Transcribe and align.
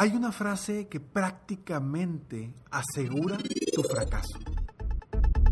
Hay 0.00 0.12
una 0.12 0.32
frase 0.32 0.88
que 0.88 0.98
prácticamente 0.98 2.54
asegura 2.70 3.36
tu 3.74 3.82
fracaso. 3.82 4.38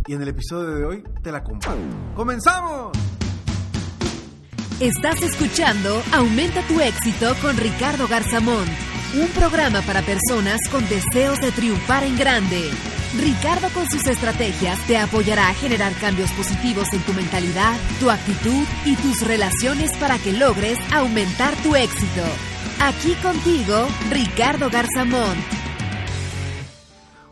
Y 0.06 0.14
en 0.14 0.23
el 0.23 0.28
episodio 0.28 0.70
de 0.70 0.84
hoy 0.86 1.05
te 1.23 1.31
la 1.31 1.45
comparto. 1.45 1.83
¡Comenzamos! 2.17 2.97
Estás 4.81 5.20
escuchando 5.20 6.03
Aumenta 6.14 6.67
tu 6.67 6.81
éxito 6.81 7.34
con 7.42 7.58
Ricardo 7.58 8.08
Garzamón, 8.08 8.64
un 9.20 9.28
programa 9.39 9.83
para 9.83 10.00
personas 10.00 10.61
con 10.73 10.83
deseos 10.89 11.39
de 11.42 11.53
triunfar 11.53 12.05
en 12.05 12.17
grande. 12.17 12.70
Ricardo 13.20 13.69
con 13.75 13.86
sus 13.91 14.06
estrategias 14.06 14.78
te 14.86 14.97
apoyará 14.97 15.51
a 15.51 15.55
generar 15.55 15.92
cambios 16.01 16.33
positivos 16.33 16.91
en 16.95 17.03
tu 17.03 17.12
mentalidad, 17.12 17.77
tu 18.01 18.08
actitud 18.08 18.64
y 18.86 18.97
tus 18.97 19.27
relaciones 19.27 19.95
para 19.98 20.19
que 20.19 20.33
logres 20.33 20.78
aumentar 20.91 21.55
tu 21.62 21.77
éxito. 21.77 22.23
Aquí 22.81 23.12
contigo, 23.17 23.89
Ricardo 24.09 24.71
Garzamont. 24.71 25.37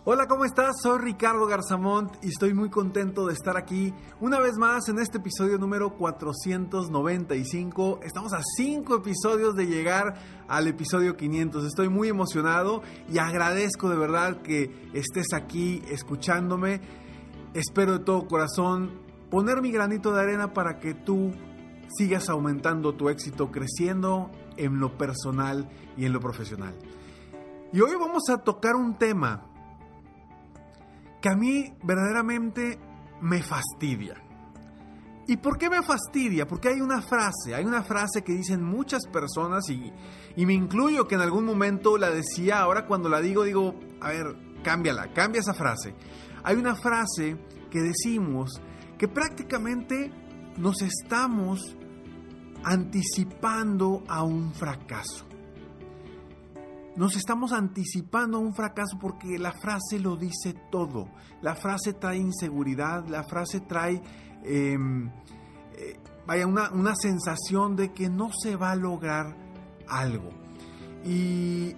Hola, 0.04 0.26
¿cómo 0.26 0.44
estás? 0.44 0.74
Soy 0.82 0.98
Ricardo 0.98 1.46
Garzamont 1.46 2.12
y 2.20 2.30
estoy 2.30 2.52
muy 2.52 2.68
contento 2.68 3.26
de 3.26 3.34
estar 3.34 3.56
aquí 3.56 3.94
una 4.20 4.40
vez 4.40 4.56
más 4.58 4.88
en 4.88 4.98
este 4.98 5.18
episodio 5.18 5.56
número 5.56 5.96
495. 5.96 8.00
Estamos 8.02 8.32
a 8.32 8.40
5 8.56 8.96
episodios 8.96 9.54
de 9.54 9.66
llegar 9.66 10.16
al 10.48 10.66
episodio 10.66 11.16
500. 11.16 11.64
Estoy 11.64 11.90
muy 11.90 12.08
emocionado 12.08 12.82
y 13.08 13.18
agradezco 13.18 13.88
de 13.88 13.96
verdad 13.96 14.42
que 14.42 14.90
estés 14.94 15.32
aquí 15.32 15.80
escuchándome. 15.88 16.80
Espero 17.54 17.98
de 17.98 18.04
todo 18.04 18.26
corazón 18.26 18.98
poner 19.30 19.62
mi 19.62 19.70
granito 19.70 20.12
de 20.12 20.22
arena 20.22 20.52
para 20.52 20.80
que 20.80 20.94
tú 20.94 21.30
sigas 21.88 22.28
aumentando 22.28 22.94
tu 22.94 23.08
éxito, 23.08 23.50
creciendo 23.50 24.30
en 24.56 24.80
lo 24.80 24.96
personal 24.96 25.68
y 25.96 26.06
en 26.06 26.12
lo 26.12 26.20
profesional. 26.20 26.74
Y 27.72 27.80
hoy 27.80 27.94
vamos 27.98 28.28
a 28.30 28.38
tocar 28.38 28.76
un 28.76 28.96
tema 28.96 29.46
que 31.20 31.28
a 31.28 31.36
mí 31.36 31.72
verdaderamente 31.82 32.78
me 33.20 33.42
fastidia. 33.42 34.22
¿Y 35.28 35.38
por 35.38 35.58
qué 35.58 35.68
me 35.68 35.82
fastidia? 35.82 36.46
Porque 36.46 36.68
hay 36.68 36.80
una 36.80 37.02
frase, 37.02 37.54
hay 37.54 37.64
una 37.64 37.82
frase 37.82 38.22
que 38.22 38.32
dicen 38.32 38.62
muchas 38.62 39.06
personas 39.08 39.68
y, 39.68 39.92
y 40.36 40.46
me 40.46 40.54
incluyo 40.54 41.08
que 41.08 41.16
en 41.16 41.20
algún 41.20 41.44
momento 41.44 41.98
la 41.98 42.10
decía, 42.10 42.60
ahora 42.60 42.86
cuando 42.86 43.08
la 43.08 43.20
digo 43.20 43.42
digo, 43.42 43.74
a 44.00 44.10
ver, 44.10 44.36
cámbiala, 44.62 45.12
cambia 45.12 45.40
esa 45.40 45.54
frase. 45.54 45.94
Hay 46.44 46.56
una 46.56 46.76
frase 46.76 47.36
que 47.70 47.80
decimos 47.80 48.60
que 48.98 49.08
prácticamente 49.08 50.12
nos 50.58 50.82
estamos 50.82 51.76
anticipando 52.64 54.02
a 54.08 54.22
un 54.22 54.52
fracaso. 54.52 55.26
Nos 56.96 57.14
estamos 57.14 57.52
anticipando 57.52 58.38
a 58.38 58.40
un 58.40 58.54
fracaso 58.54 58.98
porque 58.98 59.38
la 59.38 59.52
frase 59.52 59.98
lo 60.00 60.16
dice 60.16 60.54
todo. 60.70 61.10
La 61.42 61.54
frase 61.54 61.92
trae 61.92 62.16
inseguridad, 62.16 63.06
la 63.06 63.22
frase 63.22 63.60
trae 63.60 64.00
em, 64.42 65.08
eh, 65.76 66.00
vaya, 66.26 66.46
una, 66.46 66.70
una 66.70 66.94
sensación 66.96 67.76
de 67.76 67.92
que 67.92 68.08
no 68.08 68.30
se 68.32 68.56
va 68.56 68.70
a 68.70 68.76
lograr 68.76 69.36
algo. 69.88 70.30
Y, 71.04 71.74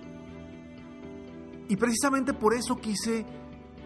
y 1.69 1.77
precisamente 1.77 2.33
por 2.33 2.55
eso 2.55 2.77
quise 2.77 3.27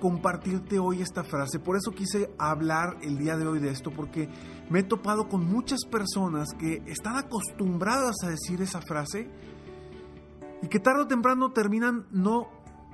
compartirte 0.03 0.81
hoy 0.81 1.01
esta 1.01 1.23
frase, 1.23 1.61
por 1.61 1.77
eso 1.77 1.93
quise 1.93 2.35
hablar 2.37 2.97
el 3.03 3.19
día 3.19 3.37
de 3.37 3.47
hoy 3.47 3.61
de 3.61 3.71
esto, 3.71 3.93
porque 3.93 4.29
me 4.69 4.81
he 4.81 4.83
topado 4.83 5.29
con 5.29 5.49
muchas 5.49 5.85
personas 5.89 6.49
que 6.59 6.83
están 6.87 7.15
acostumbradas 7.15 8.17
a 8.25 8.31
decir 8.31 8.61
esa 8.61 8.81
frase 8.81 9.31
y 10.61 10.67
que 10.67 10.81
tarde 10.81 11.03
o 11.03 11.07
temprano 11.07 11.53
terminan 11.53 12.09
no 12.11 12.49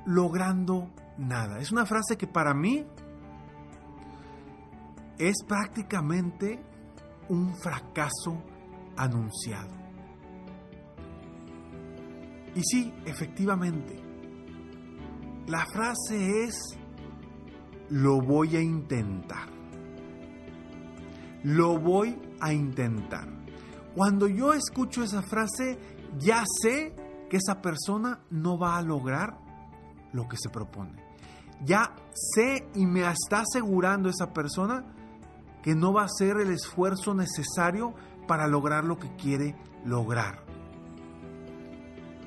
logrando 0.05 0.93
nada. 1.17 1.61
Es 1.61 1.73
una 1.73 1.87
frase 1.87 2.19
que 2.19 2.27
para 2.27 2.53
mí 2.53 2.85
es 5.17 5.37
prácticamente 5.49 6.63
un 7.31 7.55
fracaso 7.57 8.43
anunciado. 8.99 9.73
Y 12.55 12.61
sí, 12.65 12.93
efectivamente, 13.07 13.99
la 15.47 15.65
frase 15.73 16.45
es 16.45 16.79
lo 17.91 18.21
voy 18.21 18.57
a 18.57 18.61
intentar. 18.61 19.49
Lo 21.43 21.79
voy 21.79 22.19
a 22.41 22.53
intentar. 22.53 23.29
Cuando 23.95 24.29
yo 24.29 24.53
escucho 24.53 25.03
esa 25.03 25.23
frase, 25.23 25.79
ya 26.19 26.45
sé 26.63 26.95
que 27.29 27.37
esa 27.37 27.61
persona 27.61 28.21
no 28.31 28.59
va 28.59 28.77
a 28.77 28.83
lograr 28.83 29.39
lo 30.13 30.29
que 30.29 30.37
se 30.37 30.49
propone. 30.49 30.93
Ya 31.65 31.95
sé 32.13 32.69
y 32.75 32.87
me 32.87 33.01
está 33.01 33.41
asegurando 33.41 34.09
esa 34.09 34.33
persona 34.33 34.85
que 35.63 35.75
no 35.75 35.93
va 35.93 36.03
a 36.03 36.07
hacer 36.07 36.37
el 36.39 36.51
esfuerzo 36.51 37.15
necesario 37.15 37.95
para 38.27 38.47
lograr 38.47 38.85
lo 38.85 38.99
que 38.99 39.15
quiere 39.17 39.57
lograr. 39.85 40.45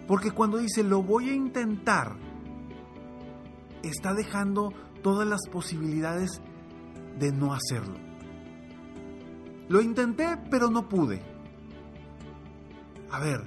Porque 0.07 0.31
cuando 0.31 0.57
dice 0.57 0.83
lo 0.83 1.01
voy 1.01 1.29
a 1.29 1.33
intentar, 1.33 2.17
está 3.83 4.13
dejando 4.13 4.73
todas 5.01 5.28
las 5.28 5.41
posibilidades 5.51 6.41
de 7.19 7.31
no 7.31 7.53
hacerlo. 7.53 7.95
Lo 9.69 9.81
intenté, 9.81 10.38
pero 10.50 10.69
no 10.69 10.89
pude. 10.89 11.22
A 13.11 13.19
ver, 13.19 13.41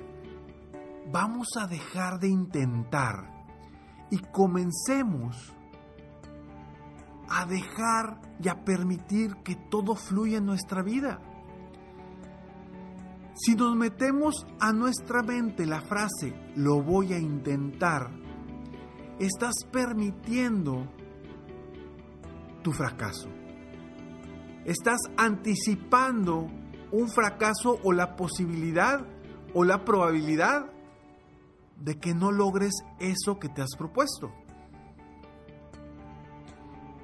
vamos 1.13 1.49
a 1.61 1.67
dejar 1.67 2.19
de 2.19 2.29
intentar 2.29 3.47
y 4.11 4.19
comencemos 4.19 5.55
a 7.29 7.47
dejar 7.47 8.21
y 8.43 8.49
a 8.49 8.65
permitir 8.65 9.37
que 9.45 9.57
todo 9.57 9.95
fluya 9.95 10.39
en 10.39 10.47
nuestra 10.47 10.83
vida. 10.83 11.21
Si 13.35 13.55
nos 13.57 13.75
metemos 13.75 14.47
a 14.61 14.73
nuestra 14.73 15.23
mente 15.23 15.67
la 15.67 15.81
frase 15.81 16.35
lo 16.55 16.83
voy 16.83 17.13
a 17.13 17.19
intentar, 17.19 18.11
estás 19.19 19.55
permitiendo 19.73 20.87
tu 22.65 22.73
fracaso. 22.73 23.29
Estás 24.65 24.99
anticipando 25.17 26.49
un 26.91 27.09
fracaso 27.09 27.79
o 27.85 27.93
la 27.93 28.17
posibilidad 28.17 29.07
o 29.53 29.63
la 29.63 29.85
probabilidad 29.85 30.73
de 31.77 32.01
que 32.01 32.15
no 32.15 32.33
logres 32.33 32.73
eso 32.99 33.39
que 33.39 33.49
te 33.49 33.63
has 33.63 33.77
propuesto. 33.77 34.33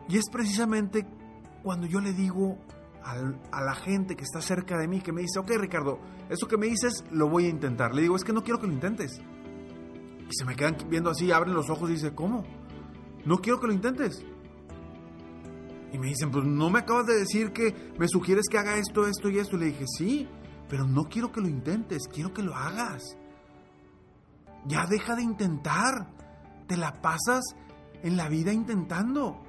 Y 0.08 0.16
es 0.16 0.24
precisamente 0.32 1.06
cuando 1.62 1.86
yo 1.86 2.00
le 2.00 2.12
digo 2.12 2.58
a 3.02 3.60
la 3.62 3.74
gente 3.74 4.16
que 4.16 4.24
está 4.24 4.40
cerca 4.40 4.78
de 4.78 4.88
mí, 4.88 5.00
que 5.00 5.12
me 5.12 5.20
dice, 5.22 5.38
ok 5.38 5.50
Ricardo, 5.58 6.00
eso 6.28 6.48
que 6.48 6.56
me 6.56 6.66
dices 6.66 7.04
lo 7.10 7.28
voy 7.28 7.46
a 7.46 7.48
intentar. 7.48 7.94
Le 7.94 8.02
digo, 8.02 8.16
es 8.16 8.24
que 8.24 8.32
no 8.32 8.42
quiero 8.42 8.58
que 8.58 8.66
lo 8.66 8.72
intentes. 8.72 9.20
Y 9.20 10.34
se 10.34 10.44
me 10.44 10.56
quedan 10.56 10.76
viendo 10.88 11.10
así, 11.10 11.30
abren 11.30 11.54
los 11.54 11.68
ojos 11.68 11.90
y 11.90 11.94
dice, 11.94 12.14
¿cómo? 12.14 12.44
No 13.24 13.38
quiero 13.38 13.60
que 13.60 13.66
lo 13.66 13.72
intentes. 13.72 14.24
Y 15.92 15.98
me 15.98 16.08
dicen, 16.08 16.30
pues 16.30 16.44
no 16.44 16.70
me 16.70 16.80
acabas 16.80 17.06
de 17.06 17.18
decir 17.18 17.52
que 17.52 17.92
me 17.98 18.06
sugieres 18.08 18.46
que 18.50 18.58
haga 18.58 18.76
esto, 18.76 19.06
esto 19.06 19.28
y 19.28 19.38
esto. 19.38 19.56
Y 19.56 19.60
le 19.60 19.66
dije, 19.66 19.84
sí, 19.86 20.28
pero 20.68 20.86
no 20.86 21.04
quiero 21.04 21.32
que 21.32 21.40
lo 21.40 21.48
intentes, 21.48 22.08
quiero 22.12 22.32
que 22.32 22.42
lo 22.42 22.54
hagas. 22.54 23.16
Ya 24.66 24.86
deja 24.86 25.16
de 25.16 25.22
intentar. 25.22 26.06
Te 26.66 26.76
la 26.76 26.92
pasas 27.00 27.42
en 28.02 28.16
la 28.16 28.28
vida 28.28 28.52
intentando. 28.52 29.42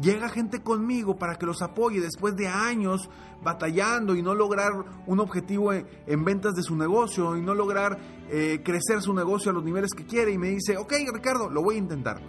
Llega 0.00 0.28
gente 0.28 0.62
conmigo 0.62 1.16
para 1.16 1.36
que 1.36 1.46
los 1.46 1.60
apoye 1.62 2.00
después 2.00 2.36
de 2.36 2.46
años 2.46 3.08
batallando 3.42 4.14
y 4.14 4.22
no 4.22 4.34
lograr 4.34 4.72
un 5.06 5.18
objetivo 5.18 5.72
en 5.72 6.24
ventas 6.24 6.54
de 6.54 6.62
su 6.62 6.76
negocio 6.76 7.36
y 7.36 7.42
no 7.42 7.54
lograr 7.54 7.98
eh, 8.30 8.60
crecer 8.64 9.00
su 9.00 9.12
negocio 9.12 9.50
a 9.50 9.54
los 9.54 9.64
niveles 9.64 9.92
que 9.96 10.04
quiere 10.04 10.32
y 10.32 10.38
me 10.38 10.50
dice, 10.50 10.76
ok 10.76 10.92
Ricardo, 11.12 11.50
lo 11.50 11.62
voy 11.62 11.76
a 11.76 11.78
intentar. 11.78 12.20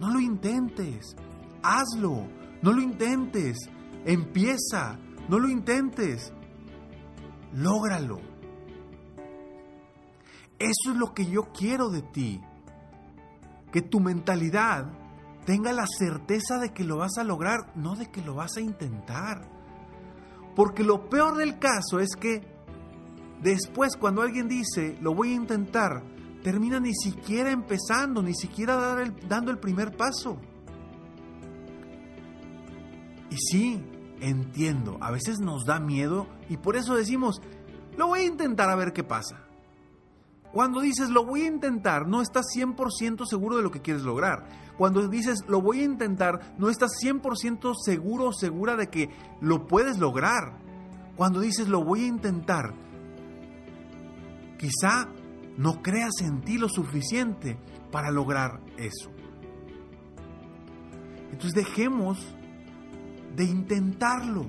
No 0.00 0.12
lo 0.12 0.20
intentes, 0.20 1.14
hazlo, 1.62 2.26
no 2.62 2.72
lo 2.72 2.80
intentes, 2.80 3.58
empieza, 4.04 4.98
no 5.28 5.38
lo 5.38 5.48
intentes, 5.48 6.32
lógralo. 7.52 8.20
Eso 10.58 10.92
es 10.92 10.96
lo 10.96 11.14
que 11.14 11.26
yo 11.26 11.52
quiero 11.52 11.88
de 11.88 12.02
ti, 12.02 12.40
que 13.70 13.82
tu 13.82 14.00
mentalidad 14.00 14.90
tenga 15.46 15.72
la 15.72 15.86
certeza 15.86 16.58
de 16.58 16.74
que 16.74 16.84
lo 16.84 16.98
vas 16.98 17.16
a 17.16 17.24
lograr, 17.24 17.72
no 17.76 17.94
de 17.94 18.10
que 18.10 18.22
lo 18.22 18.34
vas 18.34 18.56
a 18.56 18.60
intentar. 18.60 19.48
Porque 20.56 20.82
lo 20.82 21.08
peor 21.08 21.36
del 21.36 21.58
caso 21.58 22.00
es 22.00 22.16
que 22.16 22.42
después 23.40 23.96
cuando 23.96 24.22
alguien 24.22 24.48
dice, 24.48 24.98
lo 25.00 25.14
voy 25.14 25.32
a 25.32 25.36
intentar, 25.36 26.02
termina 26.42 26.80
ni 26.80 26.92
siquiera 26.94 27.52
empezando, 27.52 28.20
ni 28.22 28.34
siquiera 28.34 28.96
dando 29.28 29.52
el 29.52 29.58
primer 29.58 29.96
paso. 29.96 30.38
Sí, 33.38 33.80
entiendo, 34.20 34.98
a 35.00 35.10
veces 35.10 35.38
nos 35.38 35.64
da 35.64 35.78
miedo 35.78 36.26
y 36.48 36.56
por 36.56 36.76
eso 36.76 36.94
decimos, 36.94 37.40
lo 37.96 38.08
voy 38.08 38.20
a 38.20 38.26
intentar 38.26 38.68
a 38.68 38.74
ver 38.74 38.92
qué 38.92 39.04
pasa. 39.04 39.44
Cuando 40.52 40.80
dices 40.80 41.10
lo 41.10 41.24
voy 41.24 41.42
a 41.42 41.46
intentar, 41.46 42.08
no 42.08 42.20
estás 42.20 42.46
100% 42.56 43.26
seguro 43.26 43.56
de 43.56 43.62
lo 43.62 43.70
que 43.70 43.82
quieres 43.82 44.02
lograr. 44.02 44.48
Cuando 44.76 45.06
dices 45.08 45.44
lo 45.46 45.60
voy 45.60 45.80
a 45.80 45.84
intentar, 45.84 46.54
no 46.58 46.68
estás 46.68 46.90
100% 47.02 47.74
seguro 47.84 48.28
o 48.28 48.32
segura 48.32 48.76
de 48.76 48.88
que 48.88 49.10
lo 49.40 49.66
puedes 49.66 49.98
lograr. 49.98 50.58
Cuando 51.16 51.40
dices 51.40 51.68
lo 51.68 51.84
voy 51.84 52.04
a 52.04 52.08
intentar, 52.08 52.74
quizá 54.58 55.08
no 55.56 55.82
creas 55.82 56.20
en 56.20 56.40
ti 56.40 56.58
lo 56.58 56.68
suficiente 56.68 57.58
para 57.92 58.10
lograr 58.10 58.60
eso. 58.78 59.10
Entonces 61.30 61.52
dejemos 61.52 62.18
de 63.38 63.44
intentarlo. 63.44 64.44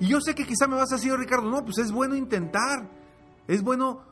Y 0.00 0.08
yo 0.08 0.20
sé 0.20 0.34
que 0.34 0.44
quizá 0.44 0.66
me 0.66 0.76
vas 0.76 0.92
a 0.92 0.96
decir, 0.96 1.14
Ricardo, 1.14 1.48
no, 1.48 1.64
pues 1.64 1.78
es 1.78 1.90
bueno 1.90 2.14
intentar. 2.14 2.90
Es 3.48 3.62
bueno 3.62 4.02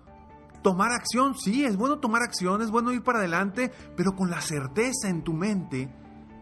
Tomar 0.63 0.93
acción, 0.93 1.35
sí, 1.39 1.65
es 1.65 1.77
bueno 1.77 2.01
tomar 2.01 2.23
acción, 2.23 2.61
es 2.61 2.71
bueno 2.71 2.93
ir 2.93 3.03
para 3.03 3.21
adelante, 3.21 3.73
pero 3.97 4.13
con 4.13 4.29
la 4.29 4.43
certeza 4.43 5.09
en 5.09 5.23
tu 5.23 5.33
mente 5.33 5.89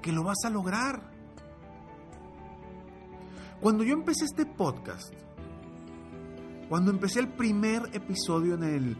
que 0.02 0.10
lo 0.10 0.24
vas 0.24 0.38
a 0.44 0.50
lograr. 0.50 1.12
Cuando 3.60 3.84
yo 3.84 3.92
empecé 3.92 4.24
este 4.24 4.44
podcast, 4.44 5.12
cuando 6.68 6.90
empecé 6.90 7.20
el 7.20 7.28
primer 7.28 7.82
episodio 7.92 8.54
en 8.54 8.64
el, 8.64 8.96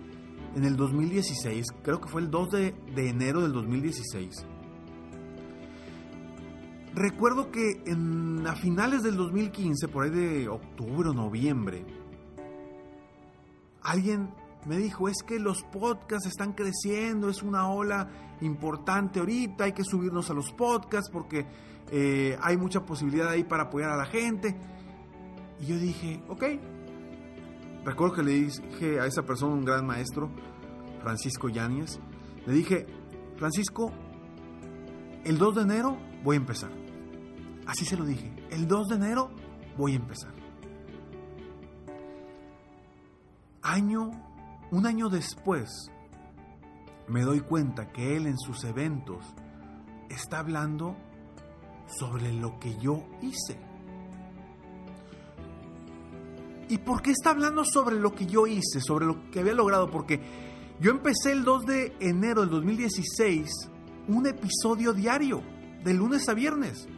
en 0.54 0.64
el 0.64 0.76
2016, 0.76 1.66
creo 1.82 2.00
que 2.00 2.08
fue 2.08 2.20
el 2.20 2.30
2 2.30 2.50
de, 2.50 2.74
de 2.94 3.08
enero 3.08 3.42
del 3.42 3.52
2016, 3.52 4.46
recuerdo 6.98 7.50
que 7.50 7.82
en, 7.86 8.46
a 8.46 8.54
finales 8.54 9.02
del 9.02 9.16
2015, 9.16 9.88
por 9.88 10.04
ahí 10.04 10.10
de 10.10 10.48
octubre 10.48 11.10
o 11.10 11.12
noviembre, 11.12 11.84
alguien 13.82 14.30
me 14.66 14.76
dijo, 14.76 15.08
es 15.08 15.22
que 15.26 15.38
los 15.38 15.62
podcasts 15.64 16.26
están 16.26 16.52
creciendo, 16.52 17.28
es 17.28 17.42
una 17.42 17.68
ola 17.68 18.08
importante 18.40 19.20
ahorita, 19.20 19.64
hay 19.64 19.72
que 19.72 19.84
subirnos 19.84 20.30
a 20.30 20.34
los 20.34 20.52
podcasts 20.52 21.10
porque 21.10 21.46
eh, 21.90 22.36
hay 22.42 22.56
mucha 22.56 22.84
posibilidad 22.84 23.28
ahí 23.28 23.44
para 23.44 23.64
apoyar 23.64 23.90
a 23.90 23.96
la 23.96 24.06
gente. 24.06 24.56
Y 25.60 25.66
yo 25.66 25.78
dije, 25.78 26.22
ok. 26.28 26.44
Recuerdo 27.84 28.16
que 28.16 28.22
le 28.22 28.32
dije 28.32 29.00
a 29.00 29.06
esa 29.06 29.22
persona, 29.22 29.54
un 29.54 29.64
gran 29.64 29.86
maestro, 29.86 30.30
Francisco 31.00 31.48
Yáñez, 31.48 31.98
le 32.44 32.52
dije, 32.52 32.86
Francisco, 33.36 33.92
el 35.24 35.38
2 35.38 35.54
de 35.54 35.62
enero 35.62 35.96
voy 36.22 36.36
a 36.36 36.40
empezar. 36.40 36.87
Así 37.68 37.84
se 37.84 37.98
lo 37.98 38.06
dije, 38.06 38.32
el 38.50 38.66
2 38.66 38.88
de 38.88 38.94
enero 38.96 39.30
voy 39.76 39.92
a 39.92 39.96
empezar. 39.96 40.32
Año 43.60 44.10
un 44.70 44.86
año 44.86 45.10
después, 45.10 45.68
me 47.08 47.24
doy 47.24 47.40
cuenta 47.40 47.92
que 47.92 48.16
él 48.16 48.26
en 48.26 48.38
sus 48.38 48.64
eventos 48.64 49.22
está 50.08 50.38
hablando 50.38 50.96
sobre 51.86 52.32
lo 52.32 52.58
que 52.58 52.74
yo 52.78 53.04
hice. 53.20 53.60
¿Y 56.70 56.78
por 56.78 57.02
qué 57.02 57.10
está 57.10 57.30
hablando 57.30 57.64
sobre 57.66 58.00
lo 58.00 58.14
que 58.14 58.24
yo 58.24 58.46
hice, 58.46 58.80
sobre 58.80 59.04
lo 59.04 59.30
que 59.30 59.40
había 59.40 59.52
logrado? 59.52 59.90
Porque 59.90 60.22
yo 60.80 60.90
empecé 60.90 61.32
el 61.32 61.44
2 61.44 61.66
de 61.66 61.96
enero 62.00 62.40
del 62.40 62.50
2016 62.50 63.50
un 64.08 64.26
episodio 64.26 64.94
diario, 64.94 65.42
de 65.84 65.92
lunes 65.92 66.26
a 66.30 66.34
viernes. 66.34 66.88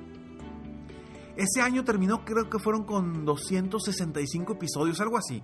Ese 1.37 1.61
año 1.61 1.85
terminó, 1.85 2.25
creo 2.25 2.51
que 2.51 2.59
fueron 2.59 2.85
con 2.85 3.25
265 3.25 4.53
episodios, 4.55 5.01
algo 5.01 5.17
así 5.17 5.43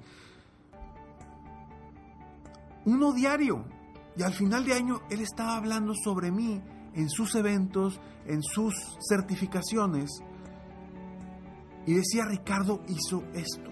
uno 2.87 3.13
diario. 3.13 3.65
Y 4.17 4.23
al 4.23 4.33
final 4.33 4.65
de 4.65 4.73
año 4.73 5.03
él 5.11 5.21
estaba 5.21 5.57
hablando 5.57 5.93
sobre 5.95 6.31
mí 6.31 6.63
en 6.95 7.11
sus 7.11 7.35
eventos, 7.35 8.01
en 8.25 8.43
sus 8.43 8.75
certificaciones. 9.07 10.11
Y 11.85 11.95
decía, 11.95 12.25
Ricardo 12.25 12.81
hizo 12.89 13.23
esto. 13.35 13.71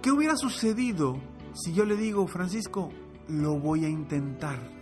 ¿Qué 0.00 0.12
hubiera 0.12 0.36
sucedido 0.36 1.20
si 1.52 1.72
yo 1.72 1.84
le 1.84 1.96
digo, 1.96 2.26
Francisco, 2.28 2.90
lo 3.28 3.58
voy 3.58 3.84
a 3.84 3.88
intentar? 3.88 4.79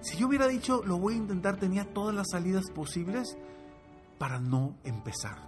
Si 0.00 0.16
yo 0.16 0.28
hubiera 0.28 0.46
dicho, 0.46 0.82
lo 0.84 0.98
voy 0.98 1.14
a 1.14 1.18
intentar, 1.18 1.56
tenía 1.56 1.84
todas 1.92 2.14
las 2.14 2.28
salidas 2.30 2.64
posibles 2.74 3.36
para 4.18 4.38
no 4.38 4.76
empezar, 4.84 5.38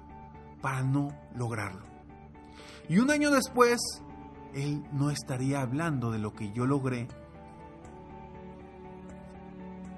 para 0.61 0.83
no 0.83 1.09
lograrlo. 1.35 1.85
Y 2.89 2.99
un 2.99 3.11
año 3.11 3.31
después, 3.31 3.81
él 4.55 4.85
no 4.93 5.11
estaría 5.11 5.61
hablando 5.61 6.11
de 6.11 6.19
lo 6.19 6.33
que 6.33 6.53
yo 6.53 6.67
logré 6.67 7.07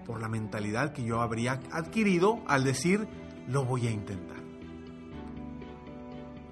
por 0.06 0.20
la 0.20 0.28
mentalidad 0.28 0.92
que 0.92 1.04
yo 1.04 1.20
habría 1.20 1.60
adquirido 1.70 2.42
al 2.46 2.64
decir, 2.64 3.08
lo 3.48 3.64
voy 3.64 3.86
a 3.86 3.90
intentar. 3.90 4.42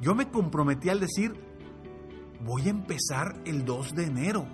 Yo 0.00 0.14
me 0.14 0.30
comprometí 0.30 0.88
al 0.88 1.00
decir, 1.00 1.34
voy 2.44 2.66
a 2.66 2.70
empezar 2.70 3.40
el 3.44 3.64
2 3.64 3.94
de 3.94 4.04
enero. 4.04 4.46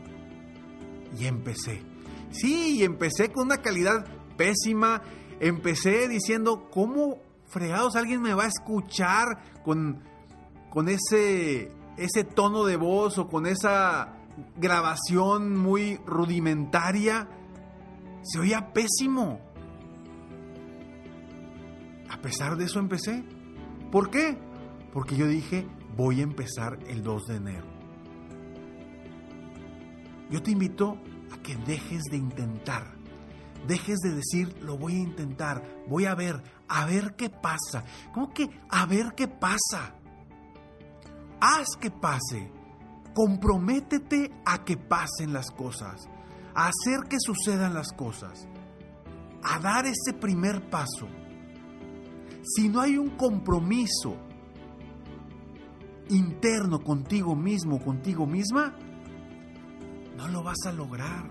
Y 1.19 1.27
empecé. 1.27 1.83
Sí, 2.31 2.79
y 2.79 2.85
empecé 2.85 3.31
con 3.31 3.47
una 3.47 3.59
calidad 3.59 4.07
pésima. 4.37 5.03
Empecé 5.41 6.09
diciendo, 6.09 6.69
¿cómo 6.71 7.19
fregados 7.47 7.97
alguien 7.97 8.23
me 8.23 8.35
va 8.35 8.45
a 8.45 8.49
escuchar 8.49 9.39
con 9.65 10.03
con 10.77 10.91
ese, 10.91 11.73
ese 11.97 12.25
tono 12.25 12.67
de 12.67 12.77
voz 12.77 13.17
o 13.17 13.29
con 13.29 13.47
esa 13.47 14.13
grabación 14.57 15.57
muy 15.57 15.97
rudimentaria, 16.05 17.31
se 18.23 18.39
oía 18.39 18.75
pésimo. 18.75 19.41
A 22.11 22.21
pesar 22.21 22.59
de 22.59 22.67
eso 22.67 22.79
empecé. 22.79 23.25
¿Por 23.91 24.11
qué? 24.11 24.37
Porque 24.93 25.17
yo 25.17 25.27
dije, 25.27 25.67
voy 25.97 26.21
a 26.21 26.25
empezar 26.25 26.79
el 26.89 27.03
2 27.03 27.25
de 27.25 27.37
enero. 27.37 27.67
Yo 30.31 30.43
te 30.43 30.51
invito 30.51 30.99
a 31.33 31.43
que 31.43 31.57
dejes 31.57 32.03
de 32.11 32.17
intentar. 32.17 32.95
Dejes 33.67 33.99
de 33.99 34.15
decir, 34.15 34.57
lo 34.63 34.79
voy 34.79 34.95
a 34.95 35.03
intentar, 35.03 35.63
voy 35.89 36.07
a 36.07 36.15
ver, 36.15 36.43
a 36.69 36.87
ver 36.87 37.17
qué 37.17 37.31
pasa. 37.31 37.85
¿Cómo 38.13 38.33
que 38.33 38.49
a 38.69 38.87
ver 38.87 39.15
qué 39.17 39.27
pasa? 39.29 39.97
haz 41.41 41.77
que 41.81 41.91
pase. 41.91 42.51
Comprométete 43.15 44.31
a 44.45 44.65
que 44.65 44.77
pasen 44.77 45.33
las 45.33 45.51
cosas, 45.51 46.09
a 46.55 46.69
hacer 46.69 47.09
que 47.09 47.17
sucedan 47.19 47.73
las 47.73 47.93
cosas, 47.93 48.47
a 49.43 49.59
dar 49.59 49.87
ese 49.87 50.13
primer 50.13 50.69
paso. 50.69 51.09
Si 52.43 52.69
no 52.69 52.81
hay 52.81 52.99
un 52.99 53.11
compromiso 53.17 54.17
interno 56.11 56.81
contigo 56.81 57.35
mismo, 57.35 57.83
contigo 57.83 58.27
misma, 58.27 58.77
no 60.17 60.29
lo 60.29 60.43
vas 60.43 60.59
a 60.67 60.73
lograr. 60.73 61.25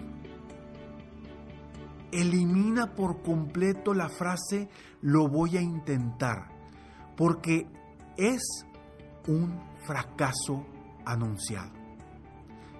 Elimina 2.12 2.96
por 2.96 3.22
completo 3.22 3.94
la 3.94 4.10
frase 4.10 4.70
lo 5.02 5.28
voy 5.28 5.58
a 5.58 5.62
intentar. 5.62 6.56
porque 7.18 7.66
es 8.18 8.66
un 9.28 9.60
fracaso 9.86 10.66
anunciado. 11.06 11.72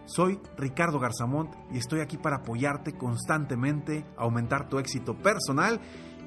Soy 0.06 0.40
Ricardo 0.58 1.00
Garzamont 1.00 1.56
y 1.72 1.78
estoy 1.78 2.02
aquí 2.02 2.18
para 2.18 2.38
apoyarte 2.38 2.98
constantemente, 2.98 4.06
aumentar 4.18 4.68
tu 4.70 4.78
éxito 4.78 5.18
personal 5.18 5.80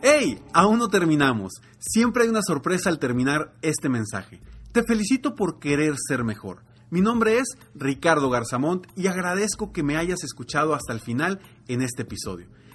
¡Hey! 0.01 0.43
Aún 0.53 0.77
no 0.79 0.87
terminamos. 0.87 1.53
Siempre 1.79 2.23
hay 2.23 2.29
una 2.29 2.41
sorpresa 2.41 2.89
al 2.89 2.99
terminar 2.99 3.53
este 3.61 3.89
mensaje. 3.89 4.41
Te 4.71 4.83
felicito 4.83 5.35
por 5.35 5.59
querer 5.59 5.95
ser 5.97 6.23
mejor. 6.23 6.63
Mi 6.89 7.01
nombre 7.01 7.39
es 7.39 7.57
Ricardo 7.75 8.29
Garzamont 8.29 8.87
y 8.95 9.07
agradezco 9.07 9.71
que 9.71 9.83
me 9.83 9.97
hayas 9.97 10.23
escuchado 10.23 10.73
hasta 10.73 10.93
el 10.93 10.99
final 10.99 11.39
en 11.67 11.81
este 11.81 12.03
episodio. 12.03 12.47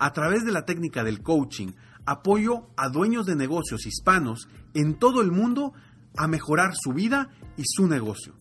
a 0.00 0.12
través 0.12 0.44
de 0.44 0.50
la 0.50 0.64
técnica 0.64 1.04
del 1.04 1.22
coaching, 1.22 1.68
apoyo 2.06 2.66
a 2.76 2.88
dueños 2.88 3.26
de 3.26 3.36
negocios 3.36 3.86
hispanos 3.86 4.48
en 4.74 4.98
todo 4.98 5.20
el 5.20 5.30
mundo 5.30 5.72
a 6.16 6.26
mejorar 6.26 6.72
su 6.74 6.92
vida 6.92 7.30
y 7.56 7.62
su 7.66 7.86
negocio. 7.86 8.34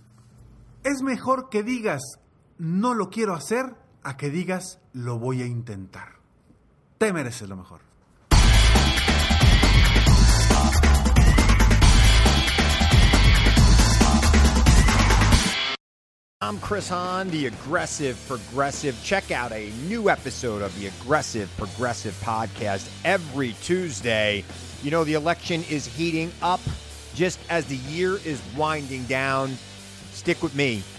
Es 0.85 1.03
mejor 1.03 1.49
que 1.49 1.65
digas 1.65 2.21
no 2.59 2.95
lo 2.95 3.11
quiero 3.11 3.35
hacer 3.35 3.75
a 4.03 4.17
que 4.17 4.31
digas 4.31 4.81
lo 4.93 5.19
voy 5.19 5.43
a 5.43 5.47
intentar. 5.47 6.16
Te 6.99 7.13
mereces 7.13 7.49
lo 7.49 7.57
mejor. 7.57 7.81
I'm 16.41 16.59
Chris 16.61 16.89
Hahn, 16.89 17.29
the 17.31 17.47
Aggressive 17.47 18.23
Progressive. 18.29 18.99
Check 19.03 19.31
out 19.31 19.53
a 19.53 19.71
new 19.89 20.09
episode 20.09 20.63
of 20.63 20.79
the 20.79 20.87
Aggressive 20.87 21.51
Progressive 21.59 22.15
podcast 22.23 22.89
every 23.05 23.55
Tuesday. 23.63 24.45
You 24.83 24.91
know, 24.91 25.05
the 25.05 25.15
election 25.15 25.65
is 25.69 25.87
heating 25.87 26.31
up 26.41 26.61
just 27.15 27.41
as 27.51 27.67
the 27.67 27.77
year 27.77 28.19
is 28.25 28.41
winding 28.57 29.05
down. 29.05 29.57
Stick 30.13 30.43
with 30.43 30.55
me. 30.55 30.83